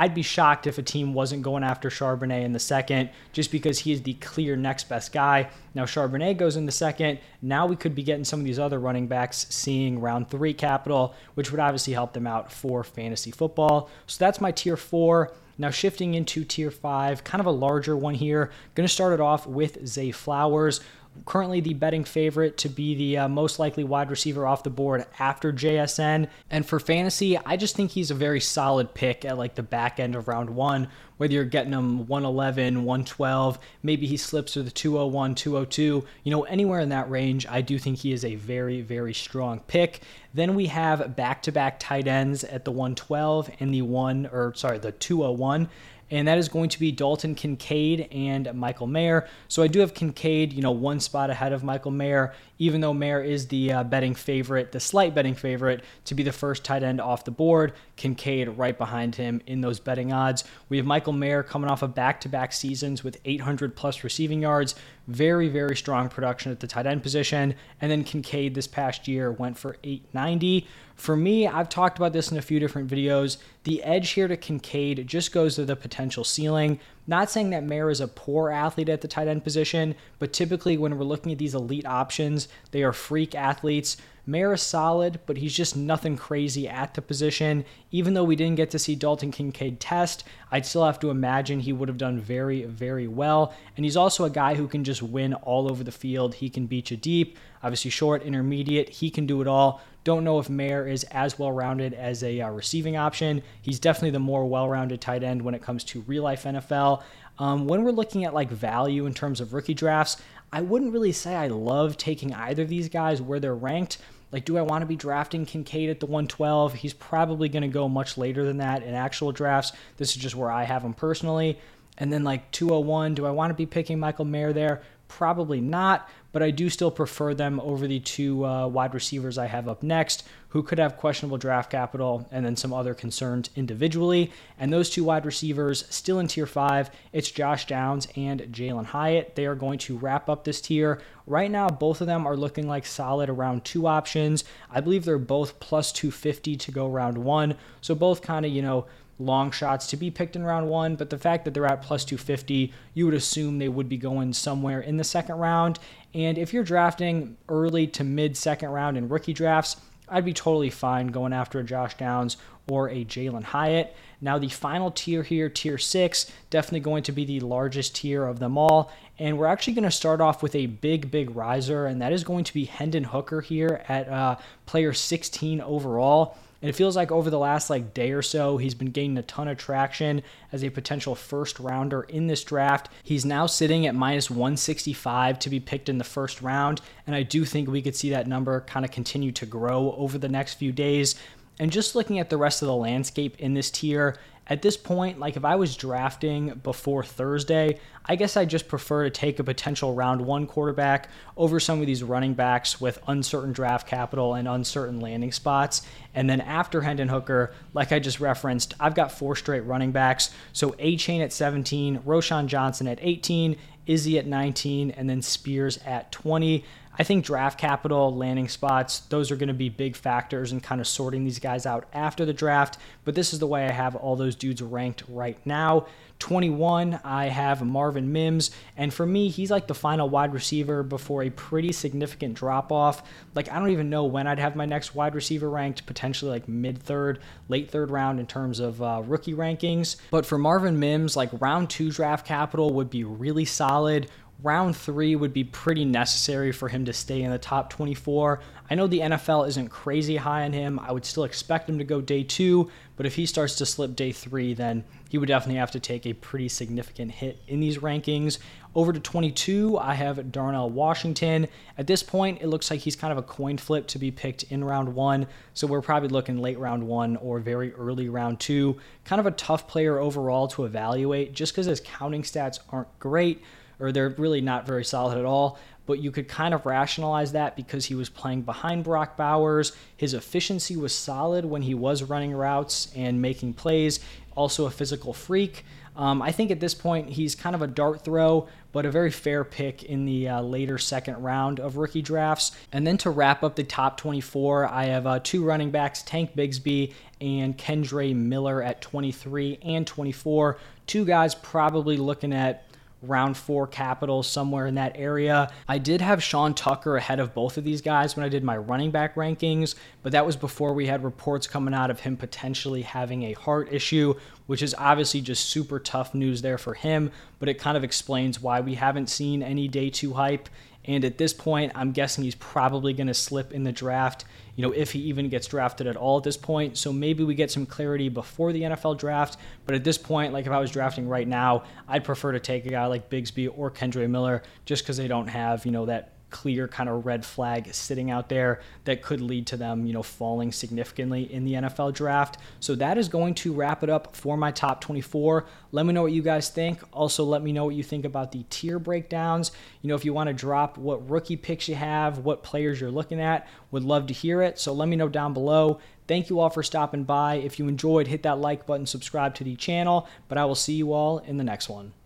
I'd 0.00 0.14
be 0.14 0.22
shocked 0.22 0.66
if 0.66 0.78
a 0.78 0.82
team 0.82 1.12
wasn't 1.12 1.42
going 1.42 1.62
after 1.62 1.90
Charbonnet 1.90 2.42
in 2.42 2.52
the 2.52 2.58
second 2.58 3.10
just 3.32 3.52
because 3.52 3.80
he 3.80 3.92
is 3.92 4.00
the 4.00 4.14
clear 4.14 4.56
next 4.56 4.88
best 4.88 5.12
guy. 5.12 5.50
Now 5.74 5.84
Charbonnet 5.84 6.38
goes 6.38 6.56
in 6.56 6.64
the 6.64 6.72
second. 6.72 7.18
Now 7.42 7.66
we 7.66 7.76
could 7.76 7.94
be 7.94 8.02
getting 8.02 8.24
some 8.24 8.40
of 8.40 8.46
these 8.46 8.58
other 8.58 8.80
running 8.80 9.08
backs 9.08 9.46
seeing 9.50 10.00
round 10.00 10.30
three 10.30 10.54
capital, 10.54 11.14
which 11.34 11.50
would 11.50 11.60
obviously 11.60 11.92
help 11.92 12.14
them 12.14 12.26
out 12.26 12.50
for 12.50 12.82
fantasy 12.82 13.30
football. 13.30 13.90
So 14.06 14.24
that's 14.24 14.40
my 14.40 14.52
tier 14.52 14.78
four. 14.78 15.34
Now, 15.60 15.68
shifting 15.68 16.14
into 16.14 16.42
tier 16.42 16.70
five, 16.70 17.22
kind 17.22 17.38
of 17.38 17.46
a 17.46 17.50
larger 17.50 17.94
one 17.94 18.14
here. 18.14 18.50
Going 18.74 18.86
to 18.86 18.92
start 18.92 19.12
it 19.12 19.20
off 19.20 19.46
with 19.46 19.86
Zay 19.86 20.10
Flowers 20.10 20.80
currently 21.24 21.60
the 21.60 21.74
betting 21.74 22.04
favorite 22.04 22.56
to 22.58 22.68
be 22.68 22.94
the 22.94 23.18
uh, 23.18 23.28
most 23.28 23.58
likely 23.58 23.84
wide 23.84 24.10
receiver 24.10 24.46
off 24.46 24.62
the 24.62 24.70
board 24.70 25.06
after 25.18 25.52
JSN. 25.52 26.28
And 26.50 26.64
for 26.64 26.80
fantasy, 26.80 27.38
I 27.38 27.56
just 27.56 27.76
think 27.76 27.90
he's 27.90 28.10
a 28.10 28.14
very 28.14 28.40
solid 28.40 28.94
pick 28.94 29.24
at 29.24 29.38
like 29.38 29.54
the 29.54 29.62
back 29.62 30.00
end 30.00 30.16
of 30.16 30.28
round 30.28 30.50
one, 30.50 30.88
whether 31.16 31.34
you're 31.34 31.44
getting 31.44 31.72
him 31.72 32.06
111, 32.06 32.84
112, 32.84 33.58
maybe 33.82 34.06
he 34.06 34.16
slips 34.16 34.54
to 34.54 34.62
the 34.62 34.70
201, 34.70 35.34
202, 35.34 36.04
you 36.24 36.30
know, 36.30 36.42
anywhere 36.44 36.80
in 36.80 36.88
that 36.88 37.10
range, 37.10 37.46
I 37.46 37.60
do 37.60 37.78
think 37.78 37.98
he 37.98 38.12
is 38.12 38.24
a 38.24 38.36
very, 38.36 38.80
very 38.80 39.14
strong 39.14 39.60
pick. 39.60 40.02
Then 40.32 40.54
we 40.54 40.66
have 40.66 41.16
back 41.16 41.42
to 41.42 41.52
back 41.52 41.78
tight 41.78 42.06
ends 42.06 42.44
at 42.44 42.64
the 42.64 42.70
112 42.70 43.50
and 43.60 43.74
the 43.74 43.82
one, 43.82 44.28
or 44.32 44.54
sorry, 44.54 44.78
the 44.78 44.92
201 44.92 45.68
and 46.10 46.26
that 46.28 46.38
is 46.38 46.48
going 46.48 46.68
to 46.70 46.78
be 46.78 46.90
Dalton 46.90 47.34
Kincaid 47.34 48.08
and 48.10 48.52
Michael 48.54 48.86
Mayer. 48.86 49.28
So 49.48 49.62
I 49.62 49.68
do 49.68 49.80
have 49.80 49.94
Kincaid, 49.94 50.52
you 50.52 50.62
know, 50.62 50.72
one 50.72 51.00
spot 51.00 51.30
ahead 51.30 51.52
of 51.52 51.62
Michael 51.62 51.90
Mayer, 51.90 52.34
even 52.58 52.80
though 52.80 52.92
Mayer 52.94 53.22
is 53.22 53.48
the 53.48 53.72
uh, 53.72 53.84
betting 53.84 54.14
favorite, 54.14 54.72
the 54.72 54.80
slight 54.80 55.14
betting 55.14 55.34
favorite 55.34 55.84
to 56.06 56.14
be 56.14 56.22
the 56.22 56.32
first 56.32 56.64
tight 56.64 56.82
end 56.82 57.00
off 57.00 57.24
the 57.24 57.30
board. 57.30 57.72
Kincaid 58.00 58.48
right 58.56 58.78
behind 58.78 59.16
him 59.16 59.42
in 59.46 59.60
those 59.60 59.78
betting 59.78 60.10
odds. 60.10 60.42
We 60.70 60.78
have 60.78 60.86
Michael 60.86 61.12
Mayer 61.12 61.42
coming 61.42 61.68
off 61.68 61.82
of 61.82 61.94
back 61.94 62.18
to 62.22 62.30
back 62.30 62.54
seasons 62.54 63.04
with 63.04 63.20
800 63.26 63.76
plus 63.76 64.02
receiving 64.02 64.40
yards. 64.40 64.74
Very, 65.06 65.50
very 65.50 65.76
strong 65.76 66.08
production 66.08 66.50
at 66.50 66.60
the 66.60 66.66
tight 66.66 66.86
end 66.86 67.02
position. 67.02 67.54
And 67.78 67.90
then 67.90 68.02
Kincaid 68.04 68.54
this 68.54 68.66
past 68.66 69.06
year 69.06 69.30
went 69.30 69.58
for 69.58 69.76
890. 69.84 70.66
For 70.94 71.14
me, 71.14 71.46
I've 71.46 71.68
talked 71.68 71.98
about 71.98 72.14
this 72.14 72.32
in 72.32 72.38
a 72.38 72.42
few 72.42 72.58
different 72.58 72.90
videos. 72.90 73.36
The 73.64 73.82
edge 73.82 74.10
here 74.12 74.28
to 74.28 74.36
Kincaid 74.36 75.06
just 75.06 75.30
goes 75.30 75.56
to 75.56 75.66
the 75.66 75.76
potential 75.76 76.24
ceiling. 76.24 76.80
Not 77.06 77.30
saying 77.30 77.50
that 77.50 77.64
Mayer 77.64 77.90
is 77.90 78.00
a 78.00 78.08
poor 78.08 78.50
athlete 78.50 78.88
at 78.88 79.02
the 79.02 79.08
tight 79.08 79.28
end 79.28 79.44
position, 79.44 79.94
but 80.18 80.32
typically 80.32 80.78
when 80.78 80.96
we're 80.96 81.04
looking 81.04 81.32
at 81.32 81.38
these 81.38 81.54
elite 81.54 81.86
options, 81.86 82.48
they 82.70 82.82
are 82.82 82.94
freak 82.94 83.34
athletes 83.34 83.98
Mayer 84.30 84.52
is 84.52 84.62
solid, 84.62 85.18
but 85.26 85.38
he's 85.38 85.56
just 85.56 85.76
nothing 85.76 86.16
crazy 86.16 86.68
at 86.68 86.94
the 86.94 87.02
position. 87.02 87.64
Even 87.90 88.14
though 88.14 88.22
we 88.22 88.36
didn't 88.36 88.54
get 88.54 88.70
to 88.70 88.78
see 88.78 88.94
Dalton 88.94 89.32
Kincaid 89.32 89.80
test, 89.80 90.22
I'd 90.52 90.64
still 90.64 90.84
have 90.84 91.00
to 91.00 91.10
imagine 91.10 91.58
he 91.58 91.72
would 91.72 91.88
have 91.88 91.98
done 91.98 92.20
very, 92.20 92.62
very 92.62 93.08
well. 93.08 93.52
And 93.76 93.84
he's 93.84 93.96
also 93.96 94.24
a 94.24 94.30
guy 94.30 94.54
who 94.54 94.68
can 94.68 94.84
just 94.84 95.02
win 95.02 95.34
all 95.34 95.68
over 95.68 95.82
the 95.82 95.90
field. 95.90 96.36
He 96.36 96.48
can 96.48 96.66
beat 96.66 96.92
you 96.92 96.96
deep, 96.96 97.38
obviously 97.60 97.90
short, 97.90 98.22
intermediate. 98.22 98.88
He 98.88 99.10
can 99.10 99.26
do 99.26 99.42
it 99.42 99.48
all. 99.48 99.80
Don't 100.04 100.22
know 100.22 100.38
if 100.38 100.48
Mayer 100.48 100.86
is 100.86 101.02
as 101.10 101.36
well 101.36 101.50
rounded 101.50 101.92
as 101.92 102.22
a 102.22 102.40
uh, 102.40 102.50
receiving 102.50 102.96
option. 102.96 103.42
He's 103.60 103.80
definitely 103.80 104.10
the 104.10 104.20
more 104.20 104.46
well 104.46 104.68
rounded 104.68 105.00
tight 105.00 105.24
end 105.24 105.42
when 105.42 105.54
it 105.54 105.62
comes 105.62 105.82
to 105.84 106.02
real 106.02 106.22
life 106.22 106.44
NFL. 106.44 107.02
Um, 107.40 107.66
when 107.66 107.82
we're 107.82 107.90
looking 107.90 108.24
at 108.24 108.32
like 108.32 108.50
value 108.50 109.06
in 109.06 109.14
terms 109.14 109.40
of 109.40 109.52
rookie 109.52 109.74
drafts, 109.74 110.18
I 110.52 110.62
wouldn't 110.62 110.92
really 110.92 111.12
say 111.12 111.34
I 111.34 111.48
love 111.48 111.96
taking 111.96 112.32
either 112.32 112.62
of 112.62 112.68
these 112.68 112.88
guys 112.88 113.20
where 113.20 113.40
they're 113.40 113.54
ranked 113.54 113.98
Like, 114.32 114.44
do 114.44 114.56
I 114.56 114.62
want 114.62 114.82
to 114.82 114.86
be 114.86 114.96
drafting 114.96 115.44
Kincaid 115.44 115.90
at 115.90 116.00
the 116.00 116.06
112? 116.06 116.74
He's 116.74 116.94
probably 116.94 117.48
going 117.48 117.62
to 117.62 117.68
go 117.68 117.88
much 117.88 118.16
later 118.16 118.44
than 118.44 118.58
that 118.58 118.82
in 118.82 118.94
actual 118.94 119.32
drafts. 119.32 119.72
This 119.96 120.10
is 120.10 120.22
just 120.22 120.36
where 120.36 120.50
I 120.50 120.64
have 120.64 120.84
him 120.84 120.94
personally. 120.94 121.58
And 121.98 122.12
then, 122.12 122.22
like, 122.22 122.50
201, 122.52 123.14
do 123.14 123.26
I 123.26 123.30
want 123.30 123.50
to 123.50 123.54
be 123.54 123.66
picking 123.66 123.98
Michael 123.98 124.24
Mayer 124.24 124.52
there? 124.52 124.82
Probably 125.10 125.60
not, 125.60 126.08
but 126.30 126.40
I 126.40 126.52
do 126.52 126.70
still 126.70 126.92
prefer 126.92 127.34
them 127.34 127.58
over 127.58 127.88
the 127.88 127.98
two 127.98 128.46
uh, 128.46 128.68
wide 128.68 128.94
receivers 128.94 129.38
I 129.38 129.46
have 129.46 129.66
up 129.66 129.82
next, 129.82 130.22
who 130.50 130.62
could 130.62 130.78
have 130.78 130.96
questionable 130.96 131.36
draft 131.36 131.68
capital 131.68 132.28
and 132.30 132.46
then 132.46 132.54
some 132.54 132.72
other 132.72 132.94
concerns 132.94 133.50
individually. 133.56 134.30
And 134.56 134.72
those 134.72 134.88
two 134.88 135.02
wide 135.02 135.26
receivers 135.26 135.84
still 135.90 136.20
in 136.20 136.28
tier 136.28 136.46
five, 136.46 136.92
it's 137.12 137.28
Josh 137.28 137.66
Downs 137.66 138.06
and 138.14 138.42
Jalin 138.52 138.86
Hyatt. 138.86 139.34
They 139.34 139.46
are 139.46 139.56
going 139.56 139.80
to 139.80 139.98
wrap 139.98 140.28
up 140.28 140.44
this 140.44 140.60
tier. 140.60 141.02
Right 141.26 141.50
now, 141.50 141.68
both 141.68 142.00
of 142.00 142.06
them 142.06 142.24
are 142.24 142.36
looking 142.36 142.68
like 142.68 142.86
solid 142.86 143.28
around 143.28 143.64
two 143.64 143.88
options. 143.88 144.44
I 144.70 144.80
believe 144.80 145.04
they're 145.04 145.18
both 145.18 145.58
plus 145.58 145.90
250 145.90 146.54
to 146.54 146.70
go 146.70 146.88
round 146.88 147.18
one. 147.18 147.56
So 147.80 147.96
both 147.96 148.22
kind 148.22 148.46
of, 148.46 148.52
you 148.52 148.62
know, 148.62 148.86
long 149.20 149.50
shots 149.50 149.86
to 149.88 149.96
be 149.96 150.10
picked 150.10 150.34
in 150.34 150.42
round 150.42 150.68
one, 150.68 150.96
but 150.96 151.10
the 151.10 151.18
fact 151.18 151.44
that 151.44 151.54
they're 151.54 151.66
at 151.66 151.82
plus 151.82 152.04
250, 152.04 152.72
you 152.94 153.04
would 153.04 153.14
assume 153.14 153.58
they 153.58 153.68
would 153.68 153.88
be 153.88 153.98
going 153.98 154.32
somewhere 154.32 154.80
in 154.80 154.96
the 154.96 155.04
second 155.04 155.36
round. 155.36 155.78
And 156.14 156.38
if 156.38 156.52
you're 156.52 156.64
drafting 156.64 157.36
early 157.48 157.86
to 157.88 158.04
mid 158.04 158.36
second 158.36 158.70
round 158.70 158.96
in 158.96 159.08
rookie 159.08 159.32
drafts, 159.32 159.76
I'd 160.08 160.24
be 160.24 160.32
totally 160.32 160.70
fine 160.70 161.08
going 161.08 161.32
after 161.32 161.60
a 161.60 161.64
Josh 161.64 161.96
Downs 161.96 162.36
or 162.68 162.88
a 162.88 163.04
Jalin 163.04 163.44
Hyatt. 163.44 163.94
Now, 164.20 164.38
the 164.38 164.48
final 164.48 164.90
tier 164.90 165.22
here, 165.22 165.48
tier 165.48 165.78
six, 165.78 166.30
definitely 166.50 166.80
going 166.80 167.04
to 167.04 167.12
be 167.12 167.24
the 167.24 167.40
largest 167.40 167.96
tier 167.96 168.26
of 168.26 168.38
them 168.38 168.58
all. 168.58 168.90
And 169.18 169.38
we're 169.38 169.46
actually 169.46 169.74
going 169.74 169.84
to 169.84 169.90
start 169.90 170.20
off 170.20 170.42
with 170.42 170.54
a 170.54 170.66
big, 170.66 171.10
big 171.10 171.34
riser, 171.36 171.86
and 171.86 172.02
that 172.02 172.12
is 172.12 172.24
going 172.24 172.44
to 172.44 172.54
be 172.54 172.64
Hendon 172.64 173.04
Hooker 173.04 173.40
here 173.40 173.84
at 173.88 174.08
uh, 174.08 174.36
player 174.66 174.92
16 174.92 175.60
overall. 175.60 176.36
And 176.62 176.68
it 176.68 176.74
feels 176.74 176.96
like 176.96 177.10
over 177.10 177.30
the 177.30 177.38
last 177.38 177.70
like 177.70 177.94
day 177.94 178.12
or 178.12 178.22
so, 178.22 178.58
he's 178.58 178.74
been 178.74 178.90
gaining 178.90 179.16
a 179.18 179.22
ton 179.22 179.48
of 179.48 179.56
traction 179.56 180.22
as 180.52 180.62
a 180.62 180.70
potential 180.70 181.14
first 181.14 181.58
rounder 181.58 182.02
in 182.02 182.26
this 182.26 182.44
draft. 182.44 182.88
He's 183.02 183.24
now 183.24 183.46
sitting 183.46 183.86
at 183.86 183.94
minus 183.94 184.30
165 184.30 185.38
to 185.38 185.50
be 185.50 185.60
picked 185.60 185.88
in 185.88 185.98
the 185.98 186.04
first 186.04 186.42
round. 186.42 186.80
And 187.06 187.16
I 187.16 187.22
do 187.22 187.44
think 187.44 187.68
we 187.68 187.82
could 187.82 187.96
see 187.96 188.10
that 188.10 188.26
number 188.26 188.60
kind 188.62 188.84
of 188.84 188.90
continue 188.90 189.32
to 189.32 189.46
grow 189.46 189.94
over 189.96 190.18
the 190.18 190.28
next 190.28 190.54
few 190.54 190.72
days. 190.72 191.14
And 191.58 191.72
just 191.72 191.94
looking 191.94 192.18
at 192.18 192.30
the 192.30 192.36
rest 192.36 192.62
of 192.62 192.68
the 192.68 192.74
landscape 192.74 193.38
in 193.38 193.54
this 193.54 193.70
tier, 193.70 194.16
at 194.50 194.62
this 194.62 194.76
point, 194.76 195.20
like 195.20 195.36
if 195.36 195.44
I 195.44 195.54
was 195.54 195.76
drafting 195.76 196.60
before 196.64 197.04
Thursday, 197.04 197.78
I 198.04 198.16
guess 198.16 198.36
I 198.36 198.44
just 198.44 198.66
prefer 198.66 199.04
to 199.04 199.10
take 199.10 199.38
a 199.38 199.44
potential 199.44 199.94
round 199.94 200.20
one 200.20 200.48
quarterback 200.48 201.08
over 201.36 201.60
some 201.60 201.80
of 201.80 201.86
these 201.86 202.02
running 202.02 202.34
backs 202.34 202.80
with 202.80 202.98
uncertain 203.06 203.52
draft 203.52 203.86
capital 203.86 204.34
and 204.34 204.48
uncertain 204.48 204.98
landing 204.98 205.30
spots. 205.30 205.82
And 206.16 206.28
then 206.28 206.40
after 206.40 206.80
Hendon 206.80 207.08
Hooker, 207.08 207.54
like 207.74 207.92
I 207.92 208.00
just 208.00 208.18
referenced, 208.18 208.74
I've 208.80 208.96
got 208.96 209.12
four 209.12 209.36
straight 209.36 209.60
running 209.60 209.92
backs. 209.92 210.30
So 210.52 210.70
Achane 210.72 211.22
at 211.22 211.32
17, 211.32 212.00
Roschon 212.00 212.46
Johnson 212.46 212.88
at 212.88 212.98
18, 213.00 213.56
Izzy 213.86 214.18
at 214.18 214.26
19, 214.26 214.90
and 214.90 215.08
then 215.08 215.22
Spears 215.22 215.78
at 215.86 216.10
20. 216.10 216.64
I 217.00 217.02
think 217.02 217.24
draft 217.24 217.58
capital, 217.58 218.14
landing 218.14 218.46
spots, 218.46 219.00
those 219.08 219.30
are 219.30 219.36
going 219.36 219.48
to 219.48 219.54
be 219.54 219.70
big 219.70 219.96
factors 219.96 220.52
in 220.52 220.60
kind 220.60 220.82
of 220.82 220.86
sorting 220.86 221.24
these 221.24 221.38
guys 221.38 221.64
out 221.64 221.88
after 221.94 222.26
the 222.26 222.34
draft. 222.34 222.76
But 223.06 223.14
this 223.14 223.32
is 223.32 223.38
the 223.38 223.46
way 223.46 223.64
I 223.64 223.70
have 223.70 223.96
all 223.96 224.16
those 224.16 224.36
dudes 224.36 224.60
ranked 224.60 225.04
right 225.08 225.38
now. 225.46 225.86
21, 226.18 227.00
I 227.02 227.28
have 227.28 227.62
Marvin 227.62 228.12
Mims. 228.12 228.50
And 228.76 228.92
for 228.92 229.06
me, 229.06 229.30
he's 229.30 229.50
like 229.50 229.66
the 229.66 229.74
final 229.74 230.10
wide 230.10 230.34
receiver 230.34 230.82
before 230.82 231.22
a 231.22 231.30
pretty 231.30 231.72
significant 231.72 232.34
drop 232.34 232.70
off. 232.70 233.02
Like, 233.34 233.50
I 233.50 233.58
don't 233.58 233.70
even 233.70 233.88
know 233.88 234.04
when 234.04 234.26
I'd 234.26 234.38
have 234.38 234.54
my 234.54 234.66
next 234.66 234.94
wide 234.94 235.14
receiver 235.14 235.48
ranked, 235.48 235.86
potentially 235.86 236.30
like 236.30 236.48
mid 236.48 236.76
third, 236.76 237.20
late 237.48 237.70
third 237.70 237.90
round 237.90 238.20
in 238.20 238.26
terms 238.26 238.60
of 238.60 238.82
uh, 238.82 239.02
rookie 239.06 239.32
rankings. 239.32 239.96
But 240.10 240.26
for 240.26 240.36
Marvin 240.36 240.78
Mims, 240.78 241.16
like 241.16 241.30
round 241.40 241.70
two 241.70 241.90
draft 241.90 242.26
capital 242.26 242.74
would 242.74 242.90
be 242.90 243.04
really 243.04 243.46
solid 243.46 244.10
round 244.42 244.76
three 244.76 245.16
would 245.16 245.32
be 245.32 245.44
pretty 245.44 245.84
necessary 245.84 246.52
for 246.52 246.68
him 246.68 246.84
to 246.84 246.92
stay 246.92 247.22
in 247.22 247.30
the 247.30 247.38
top 247.38 247.70
24. 247.70 248.40
I 248.70 248.74
know 248.74 248.86
the 248.86 249.00
NFL 249.00 249.48
isn't 249.48 249.68
crazy 249.68 250.16
high 250.16 250.44
on 250.44 250.52
him. 250.52 250.78
I 250.78 250.92
would 250.92 251.04
still 251.04 251.24
expect 251.24 251.68
him 251.68 251.78
to 251.78 251.84
go 251.84 252.00
day 252.00 252.22
two, 252.22 252.70
but 252.96 253.04
if 253.04 253.16
he 253.16 253.26
starts 253.26 253.56
to 253.56 253.66
slip 253.66 253.96
day 253.96 254.12
three, 254.12 254.54
then 254.54 254.84
he 255.08 255.18
would 255.18 255.26
definitely 255.26 255.58
have 255.58 255.72
to 255.72 255.80
take 255.80 256.06
a 256.06 256.12
pretty 256.12 256.48
significant 256.48 257.10
hit 257.10 257.42
in 257.48 257.58
these 257.58 257.78
rankings. 257.78 258.38
Over 258.74 258.92
to 258.92 259.00
22, 259.00 259.76
I 259.76 259.94
have 259.94 260.30
Darnell 260.30 260.70
Washington. 260.70 261.48
At 261.76 261.88
this 261.88 262.04
point, 262.04 262.40
it 262.40 262.46
looks 262.46 262.70
like 262.70 262.80
he's 262.80 262.94
kind 262.94 263.10
of 263.10 263.18
a 263.18 263.22
coin 263.22 263.58
flip 263.58 263.88
to 263.88 263.98
be 263.98 264.12
picked 264.12 264.44
in 264.44 264.62
round 264.62 264.94
one, 264.94 265.26
so 265.54 265.66
we're 265.66 265.80
probably 265.80 266.08
looking 266.08 266.38
late 266.38 266.58
round 266.58 266.86
one 266.86 267.16
or 267.16 267.40
very 267.40 267.72
early 267.72 268.08
round 268.08 268.38
two. 268.38 268.78
Kind 269.04 269.18
of 269.18 269.26
a 269.26 269.32
tough 269.32 269.66
player 269.66 269.98
overall 269.98 270.46
to 270.48 270.64
evaluate 270.64 271.32
just 271.32 271.52
because 271.52 271.66
his 271.66 271.80
counting 271.80 272.22
stats 272.22 272.60
aren't 272.70 272.96
great 273.00 273.42
or 273.80 273.92
they're 273.92 274.10
really 274.10 274.40
not 274.40 274.66
very 274.66 274.84
solid 274.84 275.18
at 275.18 275.24
all. 275.24 275.58
But 275.86 275.98
you 275.98 276.10
could 276.10 276.28
kind 276.28 276.54
of 276.54 276.66
rationalize 276.66 277.32
that 277.32 277.56
because 277.56 277.86
he 277.86 277.94
was 277.94 278.08
playing 278.08 278.42
behind 278.42 278.84
Brock 278.84 279.16
Bowers. 279.16 279.72
His 279.96 280.14
efficiency 280.14 280.76
was 280.76 280.94
solid 280.94 281.44
when 281.44 281.62
he 281.62 281.74
was 281.74 282.02
running 282.02 282.32
routes 282.32 282.92
and 282.94 283.20
making 283.20 283.54
plays. 283.54 283.98
Also, 284.36 284.66
a 284.66 284.70
physical 284.70 285.12
freak. 285.12 285.64
Um, 285.96 286.22
I 286.22 286.32
think 286.32 286.50
at 286.50 286.60
this 286.60 286.74
point 286.74 287.10
he's 287.10 287.34
kind 287.34 287.54
of 287.54 287.62
a 287.62 287.66
dart 287.66 288.04
throw, 288.04 288.48
but 288.72 288.86
a 288.86 288.90
very 288.90 289.10
fair 289.10 289.44
pick 289.44 289.82
in 289.82 290.04
the 290.06 290.28
uh, 290.28 290.40
later 290.40 290.78
second 290.78 291.22
round 291.22 291.58
of 291.60 291.76
rookie 291.76 292.02
drafts. 292.02 292.52
And 292.72 292.86
then 292.86 292.96
to 292.98 293.10
wrap 293.10 293.42
up 293.42 293.56
the 293.56 293.64
top 293.64 293.96
24, 293.96 294.66
I 294.66 294.84
have 294.84 295.06
uh, 295.06 295.20
two 295.22 295.44
running 295.44 295.70
backs, 295.70 296.02
Tank 296.02 296.34
Bigsby 296.36 296.94
and 297.20 297.58
Kendre 297.58 298.14
Miller 298.14 298.62
at 298.62 298.80
23 298.80 299.58
and 299.62 299.86
24. 299.86 300.58
Two 300.86 301.04
guys 301.04 301.34
probably 301.34 301.96
looking 301.96 302.32
at 302.32 302.64
round 303.02 303.36
four 303.36 303.66
capital 303.66 304.22
somewhere 304.22 304.66
in 304.66 304.74
that 304.74 304.92
area. 304.94 305.50
I 305.68 305.78
did 305.78 306.00
have 306.00 306.22
Sean 306.22 306.54
Tucker 306.54 306.96
ahead 306.96 307.20
of 307.20 307.34
both 307.34 307.56
of 307.56 307.64
these 307.64 307.80
guys 307.80 308.16
when 308.16 308.24
I 308.24 308.28
did 308.28 308.44
my 308.44 308.56
running 308.56 308.90
back 308.90 309.14
rankings, 309.14 309.74
but 310.02 310.12
that 310.12 310.26
was 310.26 310.36
before 310.36 310.74
we 310.74 310.86
had 310.86 311.02
reports 311.02 311.46
coming 311.46 311.74
out 311.74 311.90
of 311.90 312.00
him 312.00 312.16
potentially 312.16 312.82
having 312.82 313.24
a 313.24 313.32
heart 313.32 313.72
issue, 313.72 314.14
which 314.46 314.62
is 314.62 314.74
obviously 314.76 315.20
just 315.20 315.46
super 315.46 315.78
tough 315.78 316.14
news 316.14 316.42
there 316.42 316.58
for 316.58 316.74
him, 316.74 317.10
but 317.38 317.48
it 317.48 317.58
kind 317.58 317.76
of 317.76 317.84
explains 317.84 318.42
why 318.42 318.60
we 318.60 318.74
haven't 318.74 319.08
seen 319.08 319.42
any 319.42 319.68
day 319.68 319.90
two 319.90 320.14
hype. 320.14 320.48
And 320.84 321.04
at 321.04 321.18
this 321.18 321.32
point, 321.32 321.72
I'm 321.74 321.92
guessing 321.92 322.24
he's 322.24 322.34
probably 322.34 322.92
going 322.92 323.06
to 323.06 323.14
slip 323.14 323.52
in 323.52 323.64
the 323.64 323.72
draft 323.72 324.24
you 324.60 324.66
know, 324.66 324.72
if 324.72 324.92
he 324.92 324.98
even 325.00 325.30
gets 325.30 325.46
drafted 325.46 325.86
at 325.86 325.96
all 325.96 326.18
at 326.18 326.22
this 326.22 326.36
point. 326.36 326.76
So 326.76 326.92
maybe 326.92 327.24
we 327.24 327.34
get 327.34 327.50
some 327.50 327.64
clarity 327.64 328.10
before 328.10 328.52
the 328.52 328.60
NFL 328.60 328.98
draft. 328.98 329.38
But 329.64 329.74
at 329.74 329.84
this 329.84 329.96
point, 329.96 330.34
like 330.34 330.44
if 330.44 330.52
I 330.52 330.60
was 330.60 330.70
drafting 330.70 331.08
right 331.08 331.26
now, 331.26 331.64
I'd 331.88 332.04
prefer 332.04 332.32
to 332.32 332.40
take 332.40 332.66
a 332.66 332.68
guy 332.68 332.84
like 332.84 333.08
Bigsby 333.08 333.50
or 333.56 333.70
Kendre 333.70 334.06
Miller 334.06 334.42
just 334.66 334.82
because 334.82 334.98
they 334.98 335.08
don't 335.08 335.28
have, 335.28 335.64
you 335.64 335.72
know, 335.72 335.86
that 335.86 336.12
clear 336.30 336.68
kind 336.68 336.88
of 336.88 337.04
red 337.04 337.24
flag 337.24 337.72
sitting 337.74 338.10
out 338.10 338.28
there 338.28 338.60
that 338.84 339.02
could 339.02 339.20
lead 339.20 339.46
to 339.48 339.56
them, 339.56 339.86
you 339.86 339.92
know, 339.92 340.02
falling 340.02 340.52
significantly 340.52 341.32
in 341.32 341.44
the 341.44 341.54
NFL 341.54 341.94
draft. 341.94 342.38
So 342.60 342.74
that 342.76 342.98
is 342.98 343.08
going 343.08 343.34
to 343.34 343.52
wrap 343.52 343.82
it 343.82 343.90
up 343.90 344.14
for 344.16 344.36
my 344.36 344.50
top 344.50 344.80
24. 344.80 345.46
Let 345.72 345.86
me 345.86 345.92
know 345.92 346.02
what 346.02 346.12
you 346.12 346.22
guys 346.22 346.48
think. 346.48 346.80
Also, 346.92 347.24
let 347.24 347.42
me 347.42 347.52
know 347.52 347.64
what 347.64 347.74
you 347.74 347.82
think 347.82 348.04
about 348.04 348.32
the 348.32 348.44
tier 348.50 348.78
breakdowns. 348.78 349.52
You 349.82 349.88
know, 349.88 349.94
if 349.94 350.04
you 350.04 350.12
want 350.12 350.28
to 350.28 350.34
drop 350.34 350.78
what 350.78 351.08
rookie 351.08 351.36
picks 351.36 351.68
you 351.68 351.74
have, 351.74 352.18
what 352.18 352.42
players 352.42 352.80
you're 352.80 352.90
looking 352.90 353.20
at, 353.20 353.48
would 353.70 353.84
love 353.84 354.06
to 354.06 354.14
hear 354.14 354.42
it. 354.42 354.58
So 354.58 354.72
let 354.72 354.88
me 354.88 354.96
know 354.96 355.08
down 355.08 355.32
below. 355.32 355.80
Thank 356.06 356.28
you 356.28 356.40
all 356.40 356.50
for 356.50 356.62
stopping 356.62 357.04
by. 357.04 357.36
If 357.36 357.58
you 357.58 357.68
enjoyed, 357.68 358.08
hit 358.08 358.24
that 358.24 358.38
like 358.38 358.66
button, 358.66 358.86
subscribe 358.86 359.34
to 359.36 359.44
the 359.44 359.54
channel, 359.54 360.08
but 360.28 360.38
I 360.38 360.44
will 360.44 360.56
see 360.56 360.74
you 360.74 360.92
all 360.92 361.18
in 361.18 361.36
the 361.36 361.44
next 361.44 361.68
one. 361.68 361.92